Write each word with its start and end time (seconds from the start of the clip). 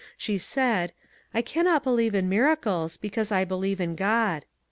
She 0.17 0.39
said, 0.39 0.93
^^ 0.93 0.93
I 1.31 1.43
cannot 1.43 1.83
believe 1.83 2.15
in 2.15 2.27
miracles, 2.27 2.97
because 2.97 3.31
I 3.31 3.43
believe 3.45 3.79
in 3.79 3.95
Gt>d." 3.95 4.45